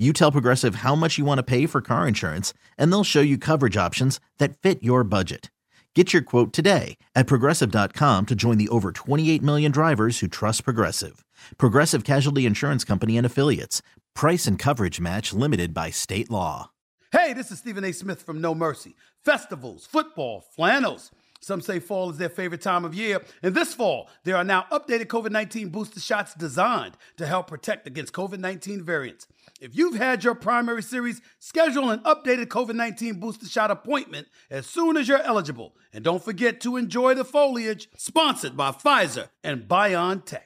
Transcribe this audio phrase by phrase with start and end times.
[0.00, 3.20] you tell Progressive how much you want to pay for car insurance, and they'll show
[3.20, 5.50] you coverage options that fit your budget.
[5.94, 10.64] Get your quote today at progressive.com to join the over 28 million drivers who trust
[10.64, 11.24] Progressive.
[11.58, 13.82] Progressive Casualty Insurance Company and Affiliates.
[14.14, 16.70] Price and coverage match limited by state law.
[17.10, 17.90] Hey, this is Stephen A.
[17.90, 18.94] Smith from No Mercy.
[19.24, 21.10] Festivals, football, flannels.
[21.40, 23.22] Some say fall is their favorite time of year.
[23.42, 27.86] And this fall, there are now updated COVID 19 booster shots designed to help protect
[27.86, 29.26] against COVID 19 variants.
[29.60, 34.66] If you've had your primary series, schedule an updated COVID 19 booster shot appointment as
[34.66, 35.74] soon as you're eligible.
[35.92, 40.40] And don't forget to enjoy the foliage, sponsored by Pfizer and BioNTech.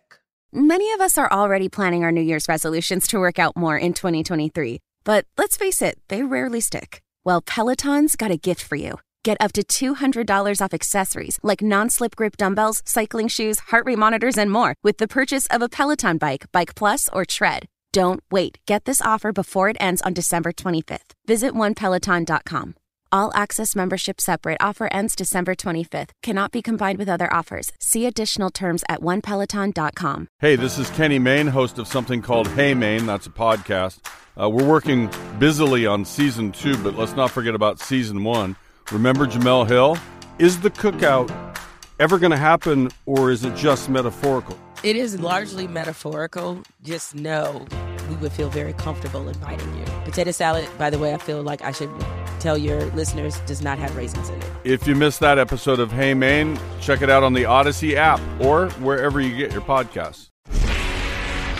[0.53, 3.93] Many of us are already planning our New Year's resolutions to work out more in
[3.93, 4.79] 2023.
[5.03, 7.03] But let's face it, they rarely stick.
[7.25, 8.99] Well, Peloton's got a gift for you.
[9.25, 13.99] Get up to $200 off accessories like non slip grip dumbbells, cycling shoes, heart rate
[13.99, 17.65] monitors, and more with the purchase of a Peloton bike, Bike Plus, or Tread.
[17.93, 18.59] Don't wait.
[18.67, 21.13] Get this offer before it ends on December 25th.
[21.27, 22.75] Visit onepeloton.com.
[23.13, 26.11] All access membership separate offer ends December 25th.
[26.23, 27.73] Cannot be combined with other offers.
[27.81, 30.29] See additional terms at onepeloton.com.
[30.41, 33.07] Hey, this is Kenny Mayne, host of something called Hey Mayne.
[33.07, 34.01] That's a podcast.
[34.39, 38.57] Uh, we're working busily on season two, but let's not forget about season one.
[38.93, 39.97] Remember Jemele Hill?
[40.39, 41.31] Is the cookout
[42.01, 44.59] ever going to happen, or is it just metaphorical?
[44.83, 46.63] It is largely metaphorical.
[46.83, 47.65] Just know
[48.11, 49.85] we would feel very comfortable inviting you.
[50.05, 51.91] Potato salad, by the way, I feel like I should
[52.41, 54.51] tell your listeners, does not have raisins in it.
[54.65, 58.21] If you missed that episode of Hey Mayne, check it out on the Audacy app
[58.39, 60.29] or wherever you get your podcasts.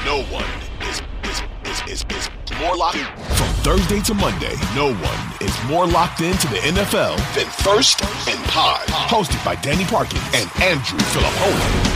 [0.05, 0.45] No one
[0.83, 1.43] is, is,
[1.89, 3.07] is, is, is more locked in.
[3.07, 8.45] From Thursday to Monday, no one is more locked into the NFL than First and
[8.45, 8.87] Pod.
[8.89, 11.95] Hosted by Danny Parkins and Andrew Fillipponi.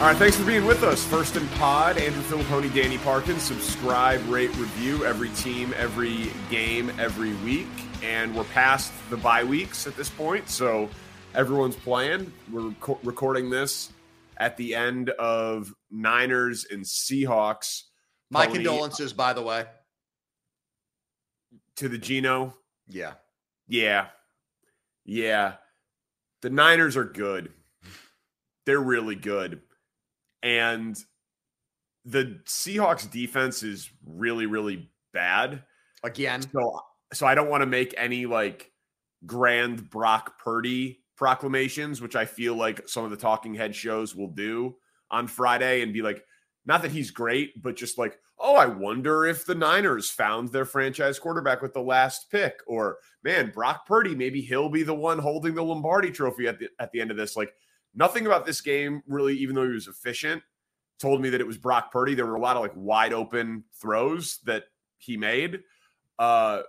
[0.00, 1.04] All right, thanks for being with us.
[1.04, 3.38] First and Pod, Andrew Fillipponi, Danny Parkin.
[3.38, 7.68] Subscribe, rate, review every team, every game, every week.
[8.02, 10.88] And we're past the bye weeks at this point, so
[11.34, 12.32] everyone's playing.
[12.50, 13.92] We're rec- recording this
[14.38, 17.82] at the end of Niners and Seahawks.
[18.32, 19.66] My Pony condolences, by the way.
[21.76, 22.56] to the Geno.
[22.88, 23.14] Yeah.
[23.68, 24.06] Yeah.
[25.04, 25.54] Yeah.
[26.40, 27.52] The Niners are good.
[28.64, 29.60] They're really good.
[30.42, 30.96] And
[32.04, 35.64] the Seahawks defense is really, really bad.
[36.02, 36.42] Again.
[36.52, 36.80] So
[37.12, 38.70] so I don't want to make any like
[39.26, 44.28] grand Brock Purdy proclamations, which I feel like some of the talking head shows will
[44.28, 44.76] do
[45.10, 46.24] on Friday and be like,
[46.64, 50.64] not that he's great, but just like, oh, I wonder if the Niners found their
[50.64, 55.18] franchise quarterback with the last pick, or man, Brock Purdy, maybe he'll be the one
[55.18, 57.36] holding the Lombardi trophy at the at the end of this.
[57.36, 57.54] Like
[57.94, 60.42] nothing about this game really, even though he was efficient,
[60.98, 62.14] told me that it was Brock Purdy.
[62.14, 64.64] There were a lot of like wide open throws that
[64.98, 65.60] he made.
[66.18, 66.62] Uh,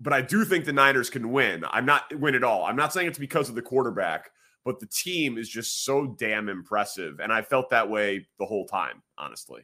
[0.00, 1.64] but I do think the Niners can win.
[1.70, 2.64] I'm not win at all.
[2.64, 4.30] I'm not saying it's because of the quarterback,
[4.68, 7.20] but the team is just so damn impressive.
[7.20, 9.62] And I felt that way the whole time, honestly.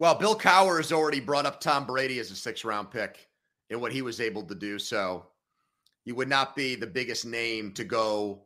[0.00, 3.28] Well, Bill Cowher has already brought up Tom Brady as a six round pick
[3.70, 4.76] and what he was able to do.
[4.80, 5.26] So
[6.04, 8.42] he would not be the biggest name to go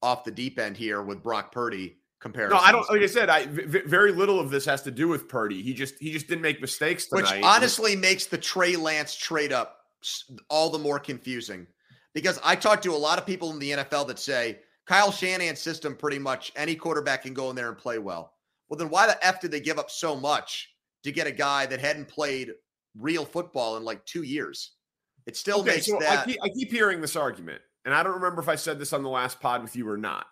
[0.00, 2.56] off the deep end here with Brock Purdy comparison.
[2.56, 2.88] No, I don't.
[2.88, 5.60] Like I said, I v- very little of this has to do with Purdy.
[5.60, 7.38] He just he just didn't make mistakes tonight.
[7.38, 9.78] Which honestly makes the Trey Lance trade up
[10.48, 11.66] all the more confusing
[12.14, 14.60] because I talked to a lot of people in the NFL that say
[14.90, 18.32] Kyle Shanahan's system pretty much any quarterback can go in there and play well.
[18.68, 21.64] Well, then why the F did they give up so much to get a guy
[21.66, 22.50] that hadn't played
[22.98, 24.72] real football in like two years?
[25.28, 26.18] It still okay, makes so that.
[26.18, 28.92] I keep, I keep hearing this argument, and I don't remember if I said this
[28.92, 30.26] on the last pod with you or not,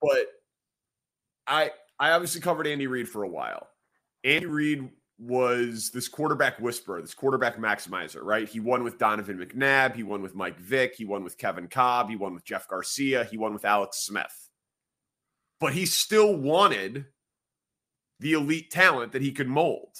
[0.00, 0.28] but
[1.48, 3.66] I I obviously covered Andy Reid for a while.
[4.22, 8.48] Andy Reid was this quarterback whisperer, this quarterback maximizer, right?
[8.48, 12.08] He won with Donovan McNabb, he won with Mike Vick, he won with Kevin Kolb,
[12.08, 14.48] he won with Jeff Garcia, he won with Alex Smith.
[15.58, 17.06] But he still wanted
[18.20, 19.96] the elite talent that he could mold,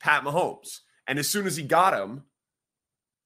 [0.00, 0.80] Pat Mahomes.
[1.06, 2.24] And as soon as he got him,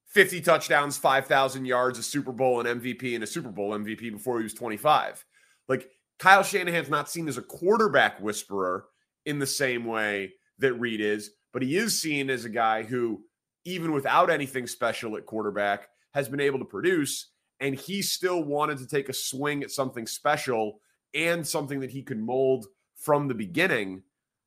[0.09, 4.39] 50 touchdowns, 5,000 yards, a Super Bowl, an MVP, and a Super Bowl MVP before
[4.39, 5.25] he was 25.
[5.69, 8.87] Like Kyle Shanahan's not seen as a quarterback whisperer
[9.27, 13.23] in the same way that Reid is, but he is seen as a guy who,
[13.65, 17.31] even without anything special at quarterback, has been able to produce.
[17.61, 20.81] And he still wanted to take a swing at something special
[21.15, 22.67] and something that he could mold
[22.97, 24.03] from the beginning.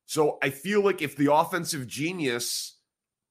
[0.05, 2.77] So I feel like if the offensive genius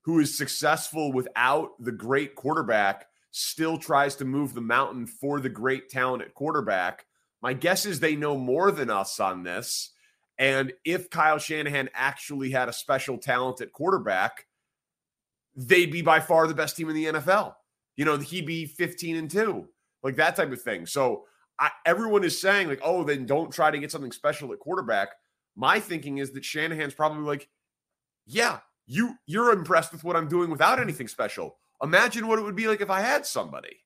[0.03, 5.49] who is successful without the great quarterback still tries to move the mountain for the
[5.49, 7.05] great talent at quarterback,
[7.43, 9.93] my guess is they know more than us on this.
[10.39, 14.47] And if Kyle Shanahan actually had a special talent at quarterback,
[15.57, 17.55] they'd be by far the best team in the NFL.
[17.97, 19.67] You know, he'd be 15 and 2,
[20.05, 20.87] like that type of thing.
[20.87, 21.25] So
[21.59, 25.09] I, everyone is saying, like, oh, then don't try to get something special at quarterback.
[25.57, 27.49] My thinking is that Shanahan's probably like,
[28.27, 31.59] yeah, you you're impressed with what I'm doing without anything special.
[31.83, 33.77] Imagine what it would be like if I had somebody.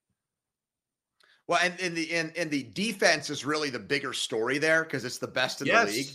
[1.47, 5.05] Well, and in the in, in the defense is really the bigger story there because
[5.05, 5.87] it's the best in yes.
[5.87, 6.11] the league.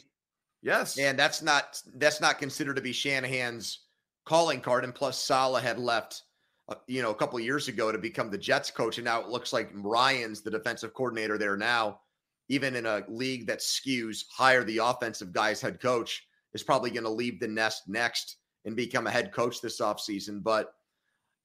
[0.62, 0.98] Yes.
[0.98, 3.86] And that's not that's not considered to be Shanahan's
[4.26, 4.84] calling card.
[4.84, 6.24] And plus, Saleh had left,
[6.70, 9.30] uh, you know, a couple years ago to become the Jets coach, and now it
[9.30, 12.02] looks like Ryans the defensive coordinator there now.
[12.50, 17.04] Even in a league that skews higher, the offensive guy's head coach is probably going
[17.04, 20.42] to leave the nest next and become a head coach this offseason.
[20.44, 20.74] But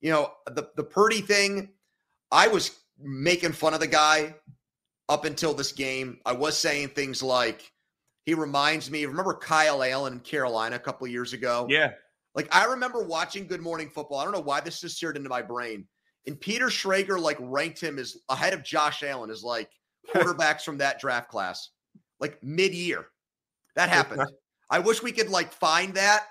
[0.00, 1.70] you know, the the Purdy thing,
[2.30, 4.34] I was making fun of the guy
[5.08, 6.18] up until this game.
[6.24, 7.71] I was saying things like
[8.24, 9.04] he reminds me.
[9.04, 11.66] Remember Kyle Allen in Carolina a couple years ago?
[11.68, 11.92] Yeah.
[12.34, 14.18] Like I remember watching Good Morning Football.
[14.18, 15.86] I don't know why this just seared into my brain.
[16.26, 19.70] And Peter Schrager like ranked him as ahead of Josh Allen as like
[20.14, 21.70] quarterbacks from that draft class,
[22.20, 23.06] like mid-year.
[23.74, 24.22] That happened.
[24.70, 26.26] I wish we could like find that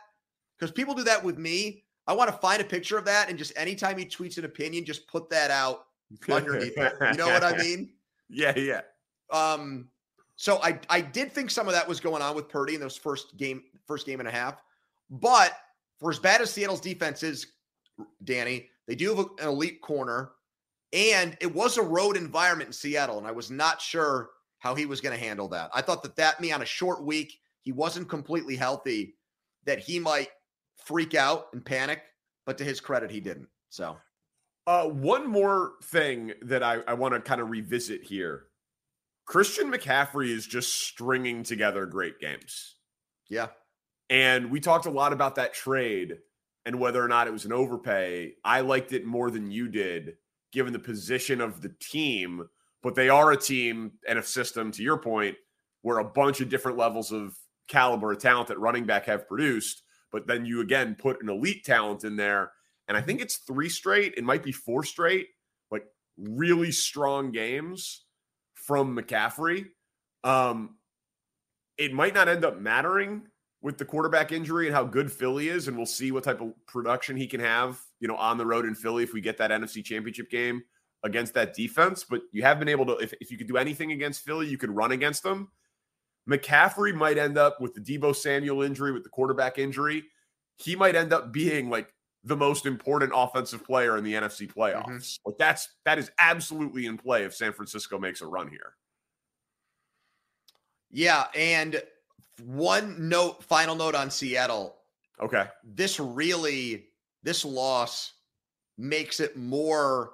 [0.58, 1.84] because people do that with me.
[2.08, 4.86] I want to find a picture of that and just anytime he tweets an opinion,
[4.86, 5.86] just put that out
[6.30, 6.94] underneath it.
[7.02, 7.94] You know what I mean?
[8.30, 8.82] Yeah, yeah.
[9.32, 9.90] Um,
[10.42, 12.98] so I I did think some of that was going on with Purdy in those
[12.98, 14.60] first game, first game and a half.
[15.12, 15.56] But
[16.00, 17.46] for as bad as Seattle's defense is,
[18.24, 20.32] Danny, they do have an elite corner,
[20.94, 24.88] and it was a road environment in Seattle, and I was not sure how he
[24.88, 25.70] was going to handle that.
[25.76, 29.14] I thought that that me on a short week, he wasn't completely healthy,
[29.66, 30.30] that he might
[30.76, 32.02] freak out and panic.
[32.48, 33.48] But to his credit, he didn't.
[33.70, 33.96] So,
[34.66, 38.48] uh, one more thing that I, I want to kind of revisit here
[39.26, 42.76] Christian McCaffrey is just stringing together great games.
[43.30, 43.48] Yeah.
[44.10, 46.18] And we talked a lot about that trade
[46.66, 48.34] and whether or not it was an overpay.
[48.44, 50.16] I liked it more than you did,
[50.52, 52.50] given the position of the team.
[52.84, 55.38] But they are a team and a system, to your point,
[55.82, 57.38] where a bunch of different levels of
[57.68, 59.84] caliber of talent at running back have produced.
[60.12, 62.52] But then you again put an elite talent in there.
[62.88, 65.28] And I think it's three straight, it might be four straight,
[65.70, 65.86] like
[66.18, 68.04] really strong games
[68.66, 69.66] from McCaffrey.
[70.24, 70.76] Um,
[71.78, 73.24] it might not end up mattering
[73.62, 76.54] with the quarterback injury and how good Philly is, and we'll see what type of
[76.68, 79.52] production he can have, you know, on the road in Philly if we get that
[79.52, 80.64] NFC Championship game
[81.04, 82.04] against that defense.
[82.04, 84.58] But you have been able to, if, if you could do anything against Philly, you
[84.58, 85.50] could run against them.
[86.30, 90.04] McCaffrey might end up with the Deebo Samuel injury, with the quarterback injury.
[90.58, 91.92] He might end up being like
[92.24, 94.86] the most important offensive player in the NFC playoffs.
[94.86, 95.30] Mm-hmm.
[95.30, 98.74] Like that's that is absolutely in play if San Francisco makes a run here.
[100.92, 101.82] Yeah, and
[102.46, 104.76] one note, final note on Seattle.
[105.22, 105.46] Okay.
[105.64, 106.88] This really,
[107.24, 108.14] this loss
[108.78, 110.14] makes it more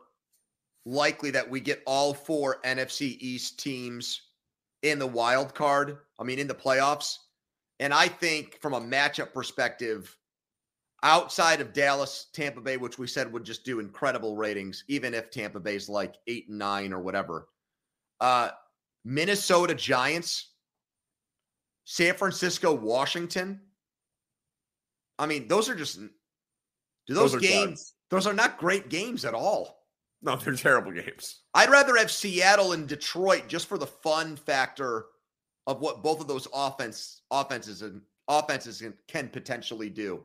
[0.86, 4.22] likely that we get all four NFC East teams
[4.84, 5.98] in the wild card.
[6.20, 7.18] I mean, in the playoffs.
[7.80, 10.16] And I think from a matchup perspective,
[11.04, 15.30] outside of Dallas, Tampa Bay, which we said would just do incredible ratings, even if
[15.30, 17.50] Tampa Bay's like eight and nine or whatever.
[18.20, 18.50] Uh,
[19.06, 20.52] Minnesota Giants,
[21.86, 23.62] San Francisco, Washington.
[25.20, 26.10] I mean, those are just do
[27.14, 27.94] those, those games.
[28.10, 29.86] Those are not great games at all.
[30.22, 31.42] No, they're terrible games.
[31.54, 35.06] I'd rather have Seattle and Detroit just for the fun factor
[35.68, 40.24] of what both of those offense offenses and offenses can, can potentially do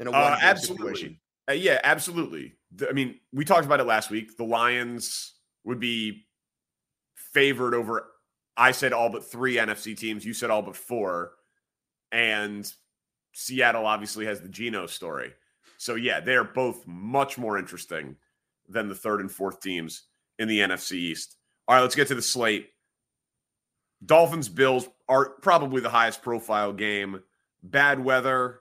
[0.00, 1.20] in a uh, absolutely.
[1.48, 2.54] Uh, yeah, absolutely.
[2.88, 4.36] I mean, we talked about it last week.
[4.36, 6.26] The Lions would be
[7.14, 8.06] favored over.
[8.56, 10.24] I said all but three NFC teams.
[10.24, 11.32] You said all but four,
[12.12, 12.70] and
[13.32, 15.32] Seattle obviously has the Geno story.
[15.78, 18.16] So yeah, they are both much more interesting
[18.68, 20.04] than the third and fourth teams
[20.38, 21.36] in the NFC East.
[21.66, 22.68] All right, let's get to the slate.
[24.04, 27.22] Dolphins Bills are probably the highest profile game.
[27.62, 28.60] Bad weather.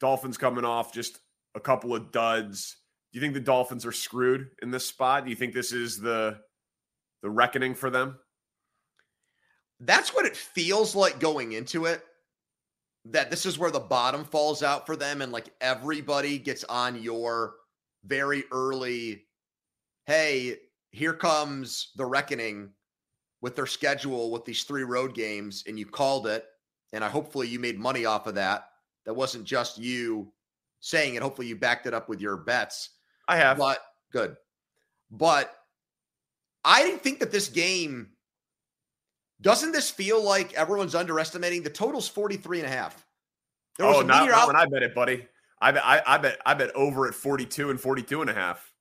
[0.00, 1.18] Dolphins coming off just
[1.54, 2.76] a couple of duds.
[3.12, 5.24] Do you think the Dolphins are screwed in this spot?
[5.24, 6.38] Do you think this is the
[7.22, 8.18] the reckoning for them?
[9.80, 12.02] That's what it feels like going into it.
[13.06, 17.02] That this is where the bottom falls out for them, and like everybody gets on
[17.02, 17.54] your
[18.04, 19.24] very early,
[20.06, 20.56] hey,
[20.90, 22.70] here comes the reckoning
[23.40, 26.44] with their schedule with these three road games, and you called it.
[26.92, 28.69] And I hopefully you made money off of that.
[29.10, 30.30] That wasn't just you
[30.78, 31.22] saying it.
[31.22, 32.90] Hopefully you backed it up with your bets.
[33.26, 33.58] I have.
[33.58, 33.80] But
[34.12, 34.36] good.
[35.10, 35.52] But
[36.64, 38.10] I didn't think that this game
[39.40, 43.04] doesn't this feel like everyone's underestimating the total's 43 and a half.
[43.78, 45.26] There was oh, not, not when I bet it, buddy.
[45.60, 48.72] I bet I, I bet I bet over at 42 and 42 and a half.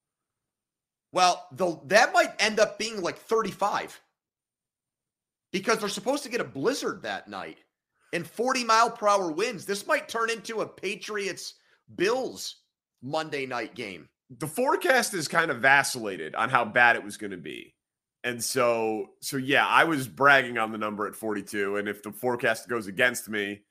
[1.11, 3.99] Well, the that might end up being like 35
[5.51, 7.57] because they're supposed to get a blizzard that night
[8.13, 9.65] and 40 mile per hour winds.
[9.65, 11.55] This might turn into a Patriots
[11.95, 12.57] Bills
[13.01, 14.07] Monday night game.
[14.39, 17.73] The forecast is kind of vacillated on how bad it was going to be.
[18.23, 21.77] And so, so yeah, I was bragging on the number at 42.
[21.77, 23.61] And if the forecast goes against me,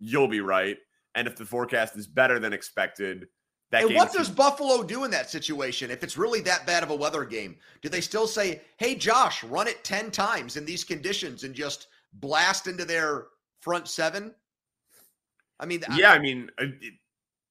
[0.00, 0.78] you'll be right.
[1.14, 3.28] And if the forecast is better than expected,
[3.70, 6.90] that and what does Buffalo do in that situation if it's really that bad of
[6.90, 7.56] a weather game?
[7.82, 11.88] Do they still say, "Hey, Josh, run it ten times in these conditions and just
[12.14, 13.26] blast into their
[13.64, 14.34] front seven?
[15.58, 16.66] I mean, yeah, I, I mean, uh,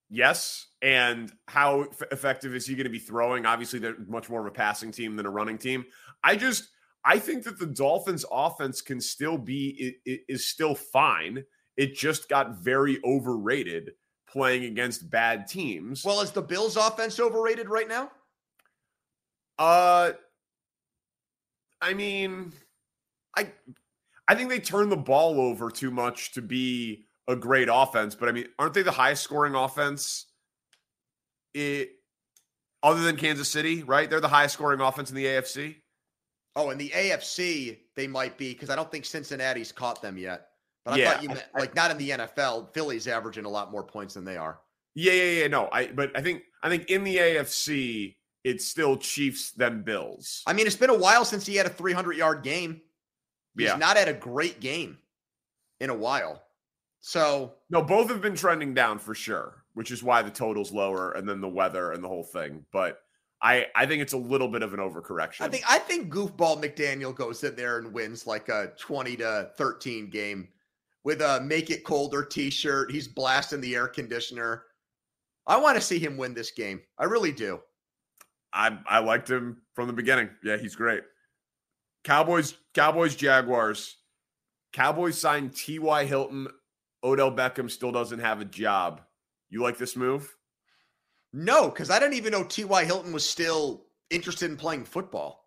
[0.10, 0.68] yes.
[0.82, 3.46] And how f- effective is he going to be throwing?
[3.46, 5.86] Obviously, they're much more of a passing team than a running team.
[6.24, 6.70] I just,
[7.04, 11.44] I think that the Dolphins' offense can still be is still fine.
[11.76, 13.92] It just got very overrated
[14.30, 16.06] playing against bad teams.
[16.06, 18.12] Well, is the Bills' offense overrated right now?
[19.58, 20.12] Uh,
[21.82, 22.54] I mean,
[23.36, 23.52] I
[24.28, 28.16] I think they turn the ball over too much to be a great offense.
[28.16, 30.26] But I mean, aren't they the highest scoring offense?
[31.54, 31.92] It
[32.82, 34.10] other than Kansas City, right?
[34.10, 35.76] They're the highest scoring offense in the AFC.
[36.56, 40.48] Oh, in the AFC, they might be because I don't think Cincinnati's caught them yet.
[40.86, 42.74] But I yeah, thought you meant like not in the NFL.
[42.74, 44.60] Philly's averaging a lot more points than they are.
[44.96, 45.48] Yeah, yeah, yeah.
[45.48, 50.44] No, I but I think I think in the AFC, it's still Chiefs then Bills.
[50.46, 52.82] I mean, it's been a while since he had a 300 yard game.
[53.58, 53.76] He's yeah.
[53.76, 54.98] not had a great game
[55.80, 56.44] in a while.
[57.02, 61.12] So no, both have been trending down for sure, which is why the total's lower,
[61.12, 62.66] and then the weather and the whole thing.
[62.72, 63.02] But
[63.42, 65.42] I I think it's a little bit of an overcorrection.
[65.42, 69.52] I think I think goofball McDaniel goes in there and wins like a 20 to
[69.58, 70.48] 13 game
[71.04, 72.90] with a make it colder t-shirt.
[72.90, 74.64] He's blasting the air conditioner.
[75.46, 76.82] I want to see him win this game.
[76.98, 77.60] I really do.
[78.54, 80.30] I I liked him from the beginning.
[80.42, 81.04] Yeah, he's great.
[82.04, 83.98] Cowboys, Cowboys, Jaguars.
[84.74, 86.06] Cowboys signed T.Y.
[86.06, 86.48] Hilton.
[87.04, 89.02] Odell Beckham still doesn't have a job.
[89.50, 90.36] You like this move?
[91.32, 92.86] No, because I didn't even know T.Y.
[92.86, 95.46] Hilton was still interested in playing football.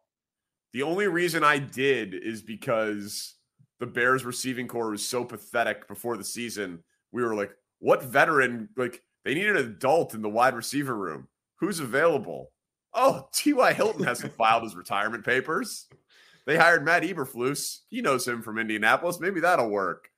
[0.73, 3.35] The only reason I did is because
[3.81, 6.83] the Bears receiving corps was so pathetic before the season.
[7.13, 8.69] We were like, what veteran?
[8.77, 11.29] Like, they need an adult in the wide receiver room.
[11.57, 12.53] Who's available?
[12.95, 13.73] Oh, T.Y.
[13.73, 15.87] Hilton hasn't filed his retirement papers.
[16.47, 17.81] They hired Matt Eberflus.
[17.89, 19.19] He knows him from Indianapolis.
[19.21, 20.09] Maybe that'll work.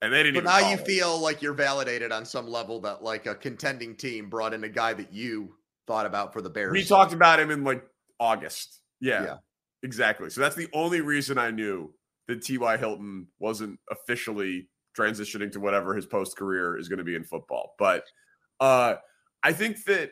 [0.00, 0.42] And they didn't.
[0.42, 0.84] But now you him.
[0.84, 4.68] feel like you're validated on some level that like a contending team brought in a
[4.68, 5.54] guy that you
[5.86, 6.72] thought about for the Bears.
[6.72, 7.84] We talked about him in like
[8.18, 8.80] August.
[9.00, 9.36] Yeah, yeah.
[9.82, 10.30] exactly.
[10.30, 11.92] So that's the only reason I knew
[12.28, 12.76] that T.Y.
[12.76, 17.74] Hilton wasn't officially transitioning to whatever his post career is going to be in football.
[17.78, 18.04] But
[18.60, 18.96] uh,
[19.42, 20.10] I think that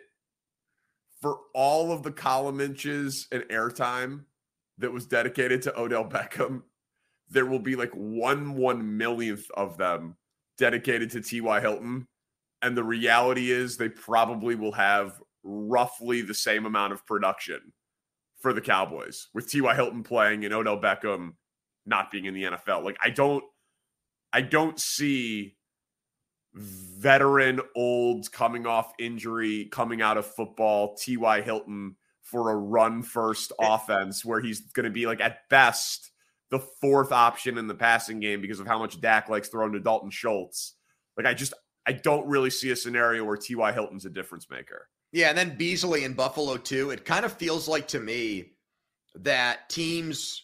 [1.21, 4.25] for all of the column inches and airtime
[4.79, 6.63] that was dedicated to Odell Beckham,
[7.29, 10.17] there will be like one one millionth of them
[10.59, 11.61] dedicated to T.Y.
[11.61, 12.07] Hilton.
[12.63, 17.73] And the reality is they probably will have roughly the same amount of production
[18.41, 19.75] for the Cowboys with T.Y.
[19.75, 21.33] Hilton playing and Odell Beckham
[21.85, 22.85] not being in the NFL.
[22.85, 23.45] Like I don't
[24.33, 25.57] I don't see
[26.55, 31.43] veteran old coming off injury coming out of football T.Y.
[31.43, 31.97] Hilton
[32.31, 36.11] for a run first offense where he's going to be like at best
[36.51, 39.81] the fourth option in the passing game because of how much Dak likes throwing to
[39.81, 40.75] Dalton Schultz.
[41.17, 41.55] Like I just
[41.87, 43.73] I don't really see a scenario where T.Y.
[43.73, 44.89] Hilton's a difference maker.
[45.13, 46.91] Yeah, and then Beasley in Buffalo too.
[46.91, 48.53] It kind of feels like to me
[49.15, 50.43] that teams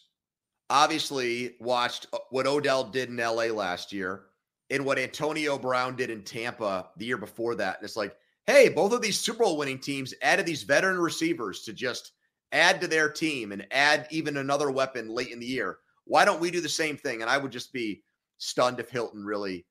[0.70, 4.22] obviously watched uh, what Odell did in LA last year
[4.70, 7.76] and what Antonio Brown did in Tampa the year before that.
[7.76, 11.62] And it's like, hey, both of these Super Bowl winning teams added these veteran receivers
[11.62, 12.12] to just
[12.52, 15.78] add to their team and add even another weapon late in the year.
[16.04, 17.22] Why don't we do the same thing?
[17.22, 18.02] And I would just be
[18.38, 19.64] stunned if Hilton really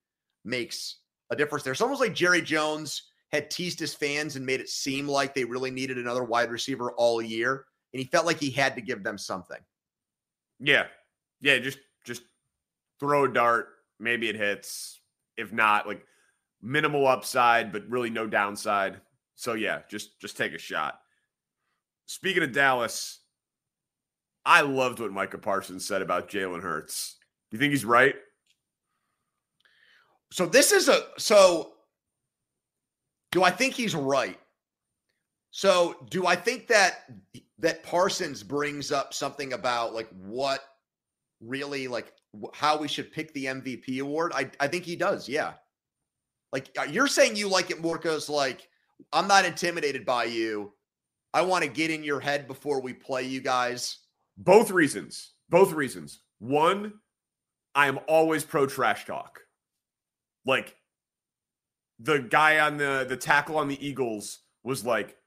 [0.46, 1.00] makes
[1.30, 1.74] a difference there.
[1.74, 5.46] It's almost like Jerry Jones had teased his fans and made it seem like they
[5.46, 7.66] really needed another wide receiver all year.
[7.94, 9.60] And he felt like he had to give them something.
[10.60, 10.86] Yeah.
[11.42, 11.60] Yeah.
[11.60, 12.24] Just, just
[13.00, 13.70] throw a dart.
[14.00, 15.00] Maybe it hits.
[15.38, 16.06] If not, like
[16.62, 19.01] minimal upside, but really no downside.
[19.36, 21.00] So yeah, just, just take a shot.
[22.06, 23.20] Speaking of Dallas,
[24.46, 27.18] I loved what Micah Parsons said about Jalen Hurts.
[27.50, 28.15] Do you think he's right?
[30.32, 31.74] So this is a so
[33.32, 34.39] do I think he's right?
[35.51, 37.06] So do I think that
[37.60, 40.62] that Parsons brings up something about like what
[41.41, 42.13] really like
[42.53, 44.32] how we should pick the MVP award?
[44.34, 45.27] I I think he does.
[45.27, 45.53] Yeah.
[46.51, 48.67] Like uh, you're saying you like it more because like
[49.13, 50.74] I'm not intimidated by you.
[51.34, 54.00] I want to get in your head before we play you guys.
[54.38, 55.31] Both reasons.
[55.50, 56.20] Both reasons.
[56.39, 56.93] One,
[57.74, 59.41] I am always pro trash talk.
[60.46, 60.75] Like
[62.00, 65.17] the guy on the the tackle on the Eagles was like,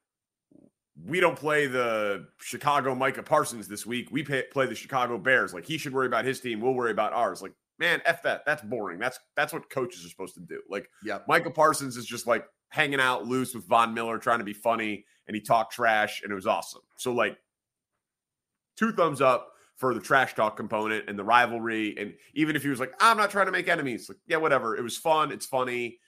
[1.02, 4.09] we don't play the Chicago Micah Parsons this week.
[4.11, 5.54] We pay, play the Chicago Bears.
[5.54, 6.61] Like he should worry about his team.
[6.61, 7.43] We'll worry about ours.
[7.43, 8.45] Like man, f that.
[8.47, 8.99] That's boring.
[8.99, 10.61] That's that's what coaches are supposed to do.
[10.69, 14.45] Like yeah, Michael Parsons is just like hanging out loose with Von Miller, trying to
[14.45, 16.83] be funny, and he talked trash, and it was awesome.
[16.97, 17.37] So like,
[18.76, 21.97] two thumbs up for the trash talk component and the rivalry.
[21.99, 24.76] And even if he was like, I'm not trying to make enemies, like, yeah, whatever.
[24.76, 25.33] It was fun.
[25.33, 25.99] It's funny.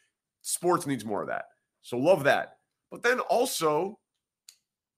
[0.42, 1.46] Sports needs more of that.
[1.82, 2.58] So love that.
[2.90, 3.98] But then also,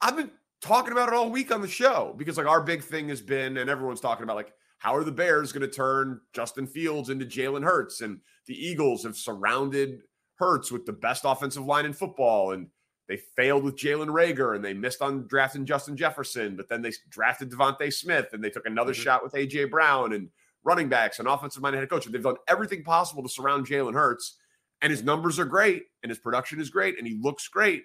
[0.01, 3.09] I've been talking about it all week on the show because like our big thing
[3.09, 6.67] has been, and everyone's talking about like, how are the Bears going to turn Justin
[6.67, 8.01] Fields into Jalen Hurts?
[8.01, 10.03] And the Eagles have surrounded
[10.37, 12.53] Hurts with the best offensive line in football.
[12.53, 12.69] And
[13.09, 16.93] they failed with Jalen Reagor and they missed on drafting Justin Jefferson, but then they
[17.11, 19.03] drafted DeVonta Smith and they took another mm-hmm.
[19.03, 20.29] shot with AJ Brown and
[20.63, 22.05] running backs and offensive minded head coach.
[22.05, 24.37] They've done everything possible to surround Jalen Hurts,
[24.83, 27.85] and his numbers are great and his production is great and he looks great.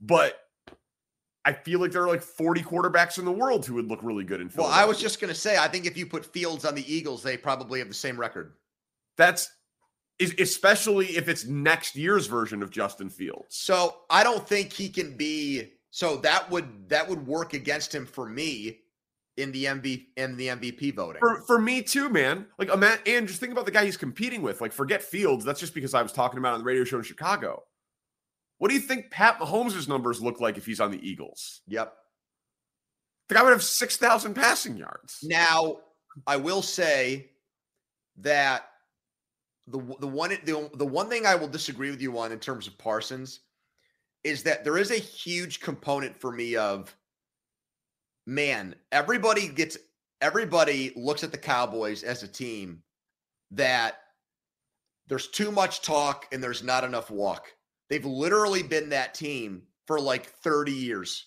[0.00, 0.36] But
[1.44, 4.24] I feel like there are like 40 quarterbacks in the world who would look really
[4.24, 4.68] good in fields.
[4.68, 6.92] Well, I was just going to say, I think if you put Fields on the
[6.92, 8.54] Eagles, they probably have the same record.
[9.16, 9.50] That's
[10.20, 13.56] especially if it's next year's version of Justin Fields.
[13.56, 15.72] So I don't think he can be.
[15.90, 18.80] So that would that would work against him for me
[19.36, 21.20] in the MV in the MVP voting.
[21.20, 22.46] For, for me too, man.
[22.58, 24.60] Like a man, and just think about the guy he's competing with.
[24.60, 25.44] Like forget Fields.
[25.44, 27.62] That's just because I was talking about on the radio show in Chicago.
[28.60, 31.62] What do you think Pat Mahomes' numbers look like if he's on the Eagles?
[31.68, 31.94] Yep.
[33.30, 35.20] The guy would have six thousand passing yards.
[35.22, 35.78] Now,
[36.26, 37.30] I will say
[38.18, 38.66] that
[39.66, 42.66] the the one the, the one thing I will disagree with you on in terms
[42.66, 43.40] of Parsons
[44.24, 46.94] is that there is a huge component for me of
[48.26, 49.78] man, everybody gets
[50.20, 52.82] everybody looks at the Cowboys as a team
[53.52, 53.94] that
[55.06, 57.46] there's too much talk and there's not enough walk.
[57.90, 61.26] They've literally been that team for like 30 years.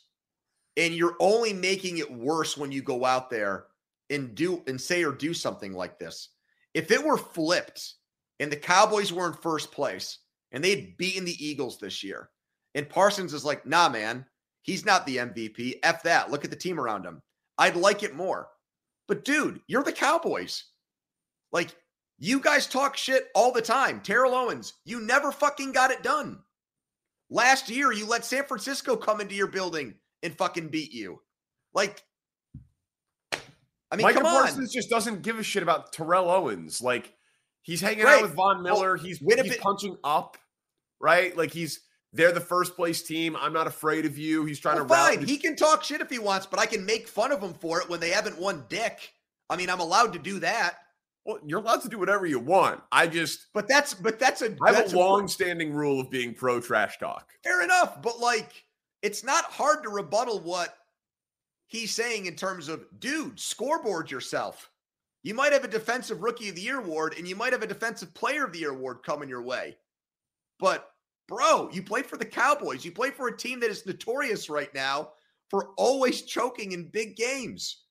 [0.77, 3.65] And you're only making it worse when you go out there
[4.09, 6.29] and do and say or do something like this.
[6.73, 7.95] If it were flipped
[8.39, 10.19] and the Cowboys were in first place
[10.51, 12.29] and they'd beaten the Eagles this year.
[12.75, 14.25] And Parsons is like, nah, man,
[14.61, 15.75] he's not the MVP.
[15.83, 16.31] F that.
[16.31, 17.21] Look at the team around him.
[17.57, 18.47] I'd like it more.
[19.07, 20.63] But dude, you're the Cowboys.
[21.51, 21.75] Like,
[22.17, 23.99] you guys talk shit all the time.
[23.99, 26.39] Terrell Owens, you never fucking got it done.
[27.33, 31.19] Last year, you let San Francisco come into your building and fucking beat you.
[31.73, 32.03] Like,
[33.33, 34.43] I mean, Micah come on.
[34.43, 36.81] Parsons just doesn't give a shit about Terrell Owens.
[36.81, 37.13] Like,
[37.63, 38.17] He's hanging right.
[38.17, 38.95] out with Von Miller.
[38.95, 40.37] Well, he's, he's punching up,
[40.99, 41.35] right?
[41.35, 41.79] Like he's
[42.11, 43.35] they're the first place team.
[43.39, 44.45] I'm not afraid of you.
[44.45, 45.25] He's trying well, to fine.
[45.25, 47.81] He can talk shit if he wants, but I can make fun of him for
[47.81, 49.13] it when they haven't won dick.
[49.49, 50.75] I mean, I'm allowed to do that.
[51.25, 52.81] Well, you're allowed to do whatever you want.
[52.91, 56.59] I just But that's but that's a I have a long-standing rule of being pro
[56.59, 57.31] trash talk.
[57.43, 58.65] Fair enough, but like
[59.01, 60.75] it's not hard to rebuttal what
[61.67, 64.69] he's saying in terms of dude, scoreboard yourself.
[65.23, 67.67] You might have a defensive rookie of the year award and you might have a
[67.67, 69.77] defensive player of the year award coming your way.
[70.59, 70.89] But
[71.29, 72.83] bro, you play for the Cowboys.
[72.83, 75.11] You play for a team that is notorious right now
[75.49, 77.82] for always choking in big games.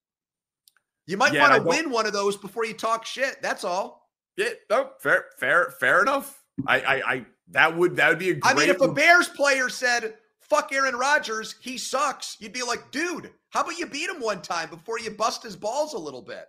[1.07, 3.41] You might yeah, want to win one of those before you talk shit.
[3.43, 4.09] That's all.
[4.37, 6.43] Yeah, no, fair, fair, fair enough.
[6.67, 9.69] I, I, I that would that would be a I mean, if a Bears player
[9.69, 14.21] said, fuck Aaron Rodgers, he sucks, you'd be like, dude, how about you beat him
[14.21, 16.47] one time before you bust his balls a little bit?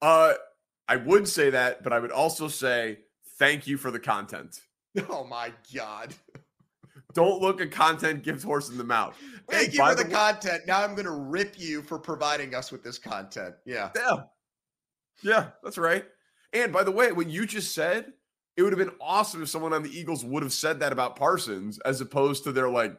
[0.00, 0.34] Uh,
[0.88, 2.98] I would say that, but I would also say
[3.38, 4.60] thank you for the content.
[5.08, 6.14] Oh my god!
[7.14, 9.16] Don't look at content gives horse in the mouth.
[9.48, 10.62] Thank hey, you for the, the content.
[10.66, 13.54] Now I'm going to rip you for providing us with this content.
[13.64, 13.90] Yeah.
[13.94, 14.16] Yeah.
[15.22, 16.04] Yeah, that's right.
[16.52, 18.12] And by the way, what you just said,
[18.56, 21.16] it would have been awesome if someone on the Eagles would have said that about
[21.16, 22.96] Parsons, as opposed to they're like,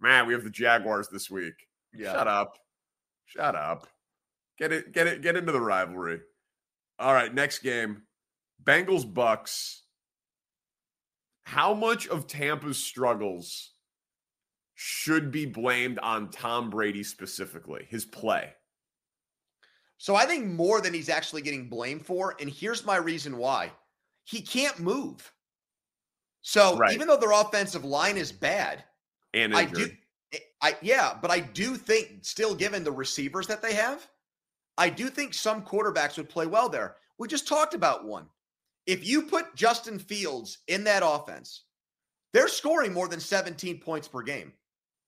[0.00, 1.54] man, we have the Jaguars this week.
[1.92, 2.12] Yeah.
[2.12, 2.58] Shut up.
[3.26, 3.88] Shut up.
[4.58, 6.20] Get it, get it, get into the rivalry.
[6.98, 8.02] All right, next game.
[8.62, 9.82] Bengals Bucks.
[11.46, 13.70] How much of Tampa's struggles
[14.74, 18.52] should be blamed on Tom Brady specifically, his play?
[19.96, 22.34] So I think more than he's actually getting blamed for.
[22.40, 23.70] And here's my reason why
[24.24, 25.32] he can't move.
[26.42, 26.92] So right.
[26.92, 28.82] even though their offensive line is bad,
[29.32, 29.88] and I do,
[30.32, 34.04] eh, I yeah, but I do think still given the receivers that they have,
[34.76, 36.96] I do think some quarterbacks would play well there.
[37.18, 38.26] We just talked about one.
[38.86, 41.64] If you put Justin Fields in that offense,
[42.32, 44.52] they're scoring more than 17 points per game.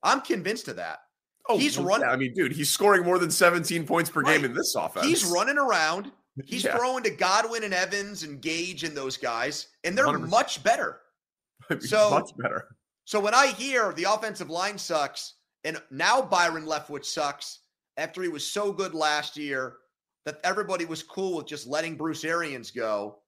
[0.03, 1.01] I'm convinced of that.
[1.49, 2.07] Oh, he's running.
[2.07, 4.37] Yeah, I mean, dude, he's scoring more than 17 points per right.
[4.37, 5.07] game in this offense.
[5.07, 6.13] He's running around.
[6.47, 6.77] He's yeah.
[6.77, 10.29] throwing to Godwin and Evans and Gage and those guys, and they're 100%.
[10.29, 11.01] much better.
[11.81, 12.77] so much better.
[13.07, 17.61] So when I hear the offensive line sucks, and now Byron Leftwich sucks
[17.97, 19.79] after he was so good last year
[20.27, 23.19] that everybody was cool with just letting Bruce Arians go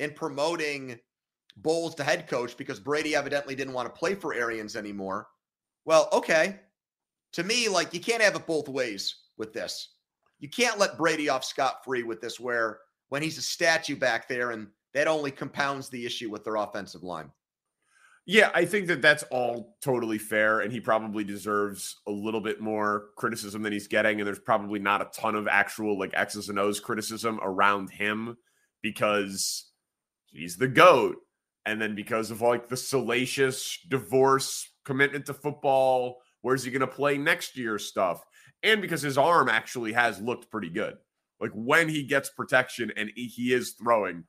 [0.00, 0.98] and promoting
[1.56, 5.26] Bowles to head coach because Brady evidently didn't want to play for Arians anymore.
[5.84, 6.60] Well, okay.
[7.32, 9.94] To me, like you can't have it both ways with this.
[10.38, 14.28] You can't let Brady off scot free with this, where when he's a statue back
[14.28, 17.30] there, and that only compounds the issue with their offensive line.
[18.24, 22.60] Yeah, I think that that's all totally fair, and he probably deserves a little bit
[22.60, 24.20] more criticism than he's getting.
[24.20, 28.36] And there's probably not a ton of actual like X's and O's criticism around him
[28.82, 29.67] because
[30.38, 31.16] he's the goat,
[31.66, 36.86] and then because of like the salacious divorce commitment to football, where's he going to
[36.86, 38.24] play next year stuff,
[38.62, 40.96] and because his arm actually has looked pretty good.
[41.40, 44.24] Like when he gets protection and he is throwing,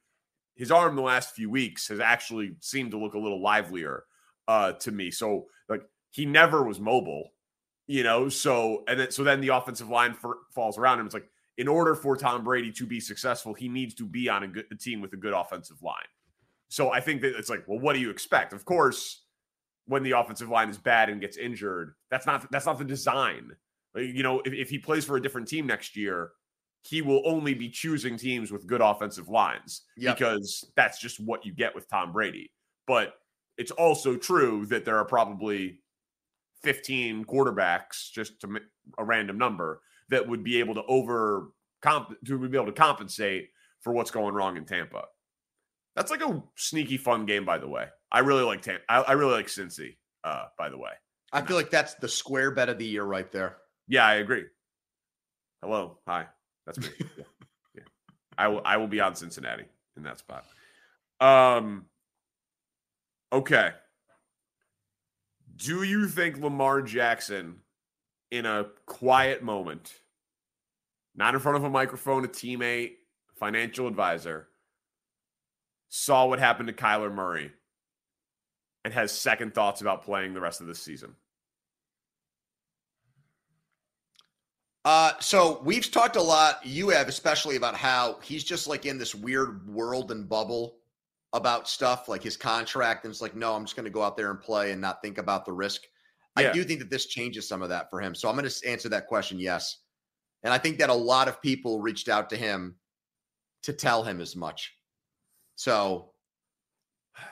[0.55, 4.03] his arm the last few weeks has actually seemed to look a little livelier
[4.47, 5.09] uh, to me.
[5.09, 7.29] So like he never was mobile,
[7.87, 8.29] you know.
[8.29, 11.05] So and then so then the offensive line for, falls around him.
[11.05, 14.43] It's like in order for Tom Brady to be successful, he needs to be on
[14.43, 16.07] a good a team with a good offensive line.
[16.69, 18.53] So I think that it's like, well, what do you expect?
[18.53, 19.25] Of course,
[19.85, 23.51] when the offensive line is bad and gets injured, that's not that's not the design.
[23.93, 26.31] You know, if, if he plays for a different team next year,
[26.83, 30.15] he will only be choosing teams with good offensive lines yep.
[30.15, 32.53] because that's just what you get with Tom Brady.
[32.87, 33.15] But
[33.57, 35.81] it's also true that there are probably
[36.63, 38.61] 15 quarterbacks, just to
[38.97, 41.49] a random number, that would be able to over
[41.81, 43.49] comp to be able to compensate
[43.81, 45.03] for what's going wrong in Tampa.
[45.95, 47.87] That's like a sneaky fun game, by the way.
[48.11, 48.83] I really like Tampa.
[48.89, 50.91] I, I really like Cincy, uh, by the way.
[51.31, 53.57] I feel like that's the square bet of the year right there.
[53.87, 54.45] Yeah, I agree.
[55.61, 55.97] Hello.
[56.07, 56.27] Hi.
[56.65, 56.87] That's me.
[56.99, 57.23] yeah.
[57.75, 57.83] yeah.
[58.37, 59.65] I will I will be on Cincinnati
[59.97, 60.45] in that spot.
[61.19, 61.85] Um
[63.33, 63.71] okay.
[65.55, 67.57] Do you think Lamar Jackson
[68.31, 69.93] in a quiet moment,
[71.15, 72.93] not in front of a microphone, a teammate,
[73.35, 74.47] financial advisor,
[75.89, 77.51] saw what happened to Kyler Murray
[78.85, 81.15] and has second thoughts about playing the rest of the season?
[84.85, 88.97] Uh, so we've talked a lot, you have especially about how he's just like in
[88.97, 90.77] this weird world and bubble
[91.33, 93.03] about stuff like his contract.
[93.03, 95.01] And it's like, no, I'm just going to go out there and play and not
[95.01, 95.83] think about the risk.
[96.39, 96.49] Yeah.
[96.49, 98.15] I do think that this changes some of that for him.
[98.15, 99.77] So I'm going to answer that question yes.
[100.43, 102.75] And I think that a lot of people reached out to him
[103.63, 104.73] to tell him as much.
[105.55, 106.11] So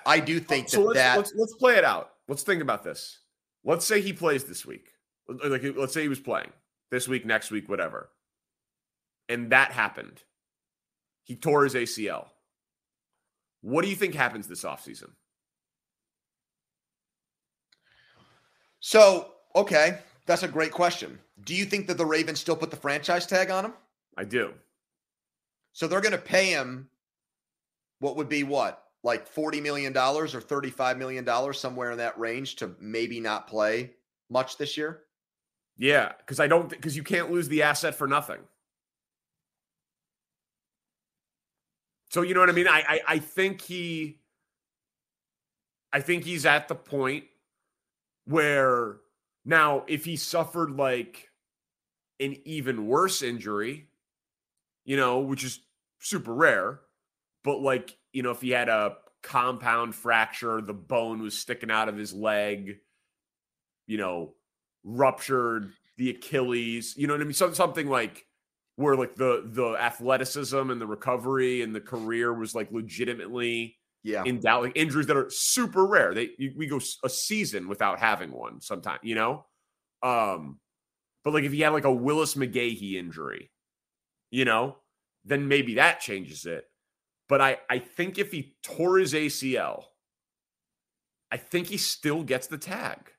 [0.05, 2.11] I do think so that, let's, that let's, let's play it out.
[2.27, 3.19] Let's think about this.
[3.63, 4.89] Let's say he plays this week.
[5.27, 6.51] Like let's say he was playing
[6.91, 8.09] this week, next week, whatever.
[9.29, 10.23] And that happened.
[11.23, 12.27] He tore his ACL.
[13.61, 15.09] What do you think happens this offseason?
[18.79, 21.19] So, okay, that's a great question.
[21.43, 23.73] Do you think that the Ravens still put the franchise tag on him?
[24.17, 24.53] I do.
[25.73, 26.89] So they're going to pay him
[27.99, 28.83] what would be what?
[29.03, 33.91] Like $40 million or $35 million, somewhere in that range to maybe not play
[34.29, 35.03] much this year?
[35.77, 38.39] Yeah, because I don't because you can't lose the asset for nothing.
[42.09, 42.67] So you know what I mean?
[42.67, 44.19] I, I I think he
[45.93, 47.25] I think he's at the point
[48.27, 48.97] where
[49.45, 51.29] now if he suffered like
[52.19, 53.87] an even worse injury,
[54.85, 55.59] you know, which is
[55.99, 56.81] super rare,
[57.43, 61.89] but like, you know, if he had a compound fracture, the bone was sticking out
[61.89, 62.77] of his leg,
[63.85, 64.33] you know,
[64.83, 67.33] ruptured the Achilles, you know what I mean?
[67.33, 68.25] So, something like
[68.75, 74.23] where like the the athleticism and the recovery and the career was like legitimately Yeah.
[74.25, 76.13] in doubt, like injuries that are super rare.
[76.13, 79.45] They you, we go a season without having one sometime, you know.
[80.01, 80.59] Um,
[81.23, 83.51] but like if he had like a Willis McGahee injury,
[84.31, 84.77] you know,
[85.25, 86.65] then maybe that changes it.
[87.27, 89.83] But I I think if he tore his ACL,
[91.31, 93.11] I think he still gets the tag.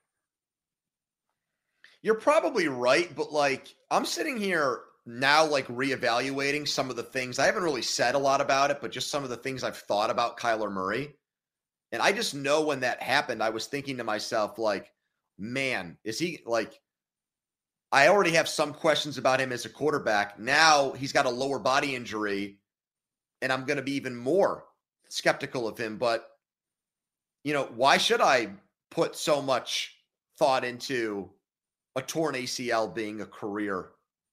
[2.01, 4.79] You're probably right, but like I'm sitting here
[5.11, 8.79] now, like reevaluating some of the things I haven't really said a lot about it,
[8.79, 11.15] but just some of the things I've thought about Kyler Murray.
[11.91, 14.91] And I just know when that happened, I was thinking to myself, like,
[15.39, 16.79] man, is he like,
[17.91, 20.37] I already have some questions about him as a quarterback.
[20.37, 22.59] Now he's got a lower body injury,
[23.41, 24.65] and I'm going to be even more
[25.09, 25.97] skeptical of him.
[25.97, 26.29] But,
[27.43, 28.49] you know, why should I
[28.91, 29.95] put so much
[30.37, 31.31] thought into
[31.95, 33.89] a torn ACL being a career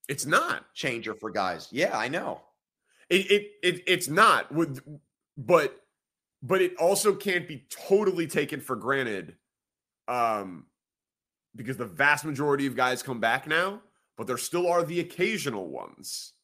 [0.08, 0.72] It's not.
[0.74, 1.68] changer for guys?
[1.72, 2.42] Yeah, I know.
[3.10, 4.52] It it, it it's not.
[4.52, 4.80] With
[5.36, 5.80] but
[6.42, 9.36] but it also can't be totally taken for granted.
[10.08, 10.66] Um
[11.54, 13.80] because the vast majority of guys come back now,
[14.16, 16.34] but there still are the occasional ones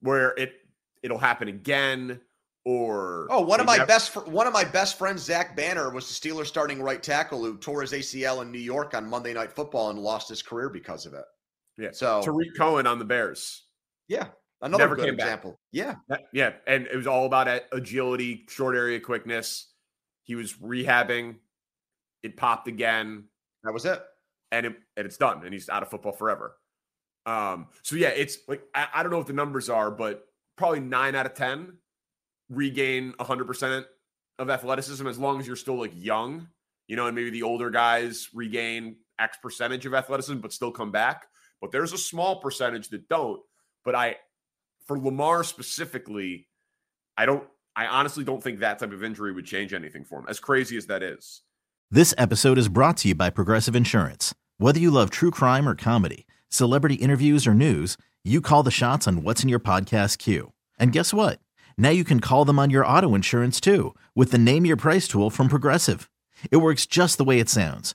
[0.00, 0.52] where it
[1.02, 2.20] it'll happen again
[2.64, 5.90] or Oh, one of my never- best fr- one of my best friends, Zach Banner,
[5.90, 9.32] was the Steelers starting right tackle who tore his ACL in New York on Monday
[9.32, 11.24] Night Football and lost his career because of it.
[11.78, 11.90] Yeah.
[11.92, 13.64] So Tarik Cohen on the Bears.
[14.08, 14.28] yeah,
[14.62, 15.26] another Never good came back.
[15.26, 15.58] example.
[15.72, 19.72] Yeah, That- Yeah, and it was all about agility, short area quickness.
[20.24, 21.36] He was rehabbing.
[22.22, 23.24] It popped again.
[23.64, 24.02] that was it.
[24.50, 26.56] and it, and it's done and he's out of football forever
[27.26, 30.24] um so yeah it's like I, I don't know what the numbers are but
[30.56, 31.76] probably nine out of ten
[32.48, 33.84] regain 100%
[34.38, 36.48] of athleticism as long as you're still like young
[36.86, 40.90] you know and maybe the older guys regain x percentage of athleticism but still come
[40.92, 41.26] back
[41.60, 43.40] but there's a small percentage that don't
[43.84, 44.16] but i
[44.86, 46.48] for lamar specifically
[47.16, 47.44] i don't
[47.76, 50.76] i honestly don't think that type of injury would change anything for him as crazy
[50.76, 51.42] as that is
[51.90, 54.34] This episode is brought to you by Progressive Insurance.
[54.58, 59.08] Whether you love true crime or comedy, celebrity interviews or news, you call the shots
[59.08, 60.52] on what's in your podcast queue.
[60.78, 61.40] And guess what?
[61.78, 65.08] Now you can call them on your auto insurance too with the Name Your Price
[65.08, 66.10] tool from Progressive.
[66.50, 67.94] It works just the way it sounds.